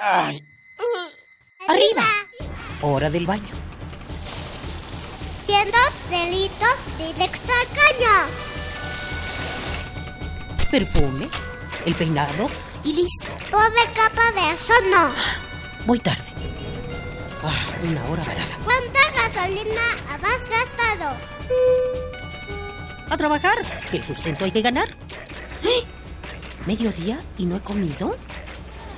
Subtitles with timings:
[0.00, 0.42] Ay.
[1.68, 2.02] Arriba.
[2.80, 3.54] Hora del baño.
[5.46, 5.78] Siendo
[6.08, 8.14] delitos directo al caño.
[10.70, 11.28] Perfume,
[11.84, 12.48] el peinado
[12.82, 13.30] y listo.
[13.50, 15.12] Pobre capa de eso no.
[15.84, 16.24] Voy tarde.
[17.42, 18.58] Ah, una hora varada.
[18.64, 21.16] ¿Cuánta gasolina has gastado?
[23.10, 23.58] A trabajar,
[23.90, 24.88] que el sustento hay que ganar.
[25.62, 25.84] ¿Eh?
[26.66, 28.16] ¿Mediodía y no he comido?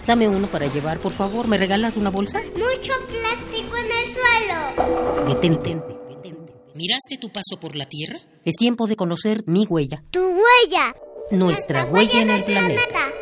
[0.07, 1.46] Dame uno para llevar, por favor.
[1.46, 2.40] ¿Me regalas una bolsa?
[2.40, 5.29] Mucho plástico en el suelo.
[5.29, 5.76] Detente.
[6.75, 8.18] ¿Miraste tu paso por la Tierra?
[8.45, 10.03] Es tiempo de conocer mi huella.
[10.11, 10.95] Tu huella.
[11.31, 13.12] Nuestra huella en el planeta.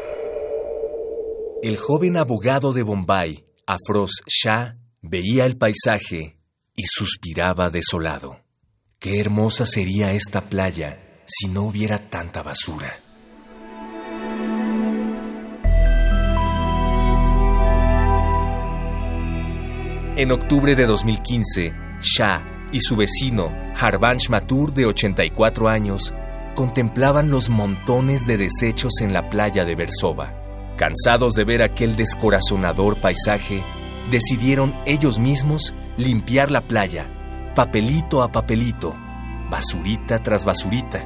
[1.62, 6.38] El joven abogado de Bombay, Afroz Shah, veía el paisaje
[6.74, 8.40] y suspiraba desolado.
[8.98, 12.98] Qué hermosa sería esta playa si no hubiera tanta basura.
[20.21, 26.12] En octubre de 2015, Shah y su vecino, Harvansh Mathur, de 84 años,
[26.54, 30.35] contemplaban los montones de desechos en la playa de Versova.
[30.77, 33.65] Cansados de ver aquel descorazonador paisaje,
[34.10, 37.10] decidieron ellos mismos limpiar la playa,
[37.55, 38.95] papelito a papelito,
[39.51, 41.01] basurita tras basurita.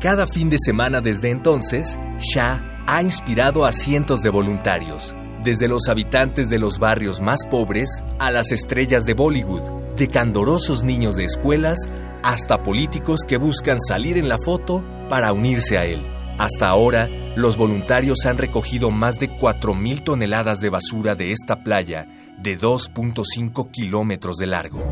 [0.00, 5.88] Cada fin de semana desde entonces, Shah ha inspirado a cientos de voluntarios, desde los
[5.88, 11.24] habitantes de los barrios más pobres a las estrellas de Bollywood, de candorosos niños de
[11.24, 11.88] escuelas
[12.22, 16.02] hasta políticos que buscan salir en la foto para unirse a él.
[16.38, 22.06] Hasta ahora, los voluntarios han recogido más de 4.000 toneladas de basura de esta playa
[22.38, 24.82] de 2.5 kilómetros de largo.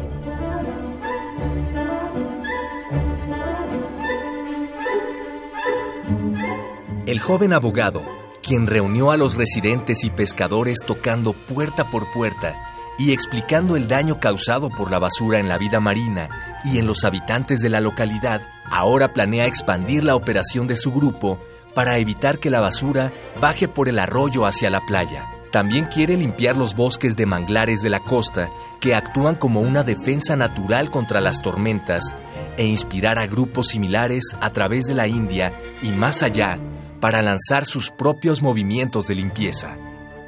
[7.06, 8.17] El joven abogado
[8.48, 12.56] quien reunió a los residentes y pescadores tocando puerta por puerta
[12.96, 16.30] y explicando el daño causado por la basura en la vida marina
[16.64, 21.38] y en los habitantes de la localidad, ahora planea expandir la operación de su grupo
[21.74, 25.30] para evitar que la basura baje por el arroyo hacia la playa.
[25.52, 28.48] También quiere limpiar los bosques de manglares de la costa
[28.80, 32.16] que actúan como una defensa natural contra las tormentas
[32.56, 36.58] e inspirar a grupos similares a través de la India y más allá
[37.00, 39.76] para lanzar sus propios movimientos de limpieza.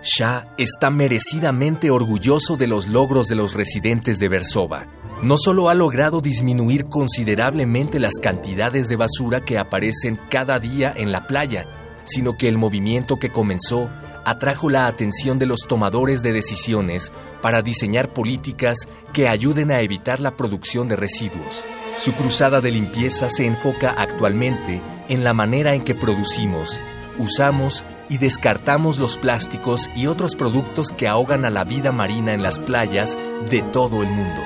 [0.02, 4.86] Shah está merecidamente orgulloso de los logros de los residentes de Versova.
[5.22, 11.12] No solo ha logrado disminuir considerablemente las cantidades de basura que aparecen cada día en
[11.12, 11.66] la playa,
[12.04, 13.90] sino que el movimiento que comenzó
[14.24, 20.20] atrajo la atención de los tomadores de decisiones para diseñar políticas que ayuden a evitar
[20.20, 21.66] la producción de residuos.
[21.94, 26.80] Su cruzada de limpieza se enfoca actualmente en la manera en que producimos,
[27.18, 32.44] usamos y descartamos los plásticos y otros productos que ahogan a la vida marina en
[32.44, 33.18] las playas
[33.50, 34.40] de todo el mundo.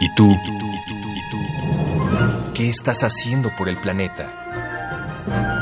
[0.00, 0.36] ¿Y tú?
[2.54, 5.53] ¿Qué estás haciendo por el planeta?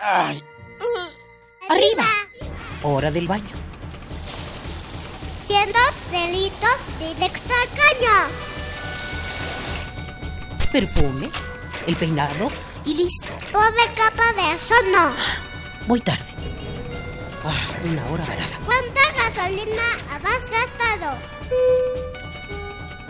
[0.00, 0.42] Ay.
[1.68, 2.04] Arriba.
[2.82, 3.54] Hora del baño.
[5.46, 5.78] Siendo
[6.10, 8.16] delitos directo al caño.
[10.70, 11.30] Perfume,
[11.86, 12.50] el peinado
[12.84, 13.32] y listo.
[13.52, 15.14] Pobre capa de eso no.
[15.86, 16.24] Voy tarde.
[17.44, 17.52] Ah,
[17.84, 18.58] una hora varada.
[18.64, 19.82] ¿Cuánta gasolina
[20.24, 21.18] has gastado?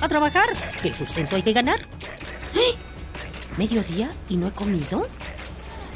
[0.00, 1.80] A trabajar, que el sustento hay que ganar.
[2.54, 2.74] ¿Eh?
[3.56, 5.08] ¿Mediodía y no he comido?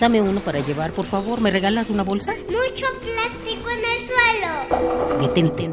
[0.00, 1.40] Dame uno para llevar, por favor.
[1.42, 2.34] ¿Me regalas una bolsa?
[2.48, 5.20] Mucho plástico en el suelo.
[5.20, 5.70] Detente.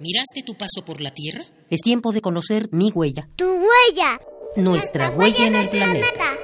[0.00, 1.42] ¿Miraste tu paso por la Tierra?
[1.70, 3.28] Es tiempo de conocer mi huella.
[3.36, 4.20] Tu huella.
[4.56, 6.06] Nuestra, huella, en el planeta.
[6.12, 6.41] planeta.